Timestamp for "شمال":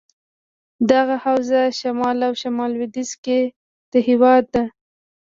1.79-2.17, 2.41-2.69